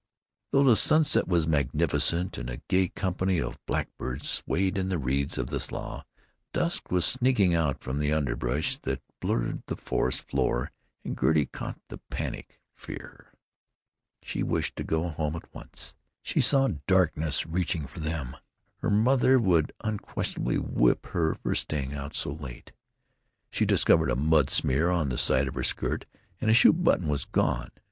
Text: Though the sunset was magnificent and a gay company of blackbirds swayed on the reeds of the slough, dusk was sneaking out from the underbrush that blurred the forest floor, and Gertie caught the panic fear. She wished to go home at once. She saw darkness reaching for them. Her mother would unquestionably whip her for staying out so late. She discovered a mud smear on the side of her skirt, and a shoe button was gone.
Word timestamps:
Though 0.51 0.63
the 0.63 0.75
sunset 0.75 1.27
was 1.27 1.45
magnificent 1.47 2.39
and 2.39 2.49
a 2.49 2.63
gay 2.67 2.87
company 2.87 3.39
of 3.39 3.63
blackbirds 3.67 4.27
swayed 4.27 4.79
on 4.79 4.89
the 4.89 4.97
reeds 4.97 5.37
of 5.37 5.51
the 5.51 5.59
slough, 5.59 6.07
dusk 6.53 6.89
was 6.89 7.05
sneaking 7.05 7.53
out 7.53 7.83
from 7.83 7.99
the 7.99 8.11
underbrush 8.11 8.77
that 8.77 9.03
blurred 9.19 9.61
the 9.67 9.75
forest 9.75 10.27
floor, 10.27 10.71
and 11.05 11.15
Gertie 11.15 11.45
caught 11.45 11.79
the 11.89 11.99
panic 12.09 12.59
fear. 12.75 13.31
She 14.23 14.41
wished 14.41 14.75
to 14.77 14.83
go 14.83 15.07
home 15.09 15.35
at 15.35 15.53
once. 15.53 15.93
She 16.23 16.41
saw 16.41 16.67
darkness 16.87 17.45
reaching 17.45 17.85
for 17.85 17.99
them. 17.99 18.35
Her 18.77 18.89
mother 18.89 19.37
would 19.37 19.71
unquestionably 19.83 20.57
whip 20.57 21.05
her 21.09 21.35
for 21.35 21.53
staying 21.53 21.93
out 21.93 22.15
so 22.15 22.31
late. 22.33 22.71
She 23.51 23.67
discovered 23.67 24.09
a 24.09 24.15
mud 24.15 24.49
smear 24.49 24.89
on 24.89 25.09
the 25.09 25.17
side 25.19 25.47
of 25.47 25.53
her 25.53 25.63
skirt, 25.63 26.07
and 26.39 26.49
a 26.49 26.55
shoe 26.55 26.73
button 26.73 27.07
was 27.07 27.25
gone. 27.25 27.69